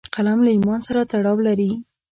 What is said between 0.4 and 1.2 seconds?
له ایمان سره